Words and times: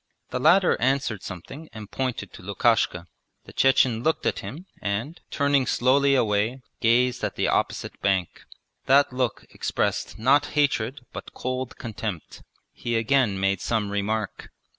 The 0.31 0.39
latter 0.39 0.81
answered 0.81 1.21
something 1.21 1.69
and 1.73 1.91
pointed 1.91 2.33
to 2.33 2.41
Lukashka. 2.41 3.05
The 3.45 3.53
Chechen 3.53 4.01
looked 4.01 4.25
at 4.25 4.39
him 4.39 4.65
and, 4.81 5.21
turning 5.29 5.67
slowly 5.67 6.15
away, 6.15 6.61
gazed 6.79 7.23
at 7.23 7.35
the 7.35 7.47
opposite 7.47 8.01
bank. 8.01 8.45
That 8.87 9.13
look 9.13 9.45
expressed 9.51 10.17
not 10.17 10.47
hatred 10.57 11.01
but 11.13 11.35
cold 11.35 11.77
contempt. 11.77 12.41
He 12.73 12.95
again 12.95 13.39
made 13.39 13.61
some 13.61 13.91
remark. 13.91 14.49